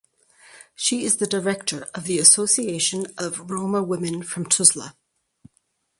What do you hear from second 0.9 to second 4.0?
is the director of the Association of Roma